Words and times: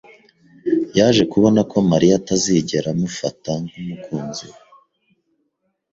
yaje 0.97 1.23
kubona 1.31 1.59
ko 1.71 1.77
Mariya 1.91 2.13
atazigera 2.21 2.87
amufata 2.95 3.51
nk'umukunzi 3.65 4.43
we. 4.51 4.59